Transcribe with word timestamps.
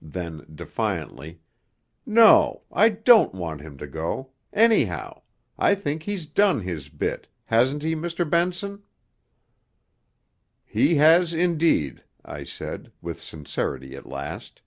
Then, 0.00 0.46
defiantly, 0.54 1.42
'No, 2.06 2.62
I 2.72 2.88
don't 2.88 3.34
want 3.34 3.60
him 3.60 3.76
to 3.76 3.86
go... 3.86 4.30
anyhow... 4.50 5.20
I 5.58 5.74
think 5.74 6.04
he's 6.04 6.24
done 6.24 6.62
his 6.62 6.88
bit... 6.88 7.28
hasn't 7.44 7.82
he, 7.82 7.94
Mr. 7.94 8.24
Benson?' 8.30 8.82
'He 10.64 10.94
has, 10.94 11.34
indeed,' 11.34 12.02
I 12.24 12.44
said, 12.44 12.92
with 13.02 13.20
sincerity 13.20 13.94
at 13.94 14.06
last. 14.06 14.62